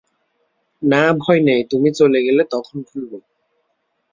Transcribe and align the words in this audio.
না 0.81 1.03
ভয় 1.13 1.41
নেই, 1.47 1.61
তুমি 1.71 1.89
চলে 1.99 2.19
গেলে 2.25 2.43
তখন 2.53 2.77
খুলব। 2.89 3.11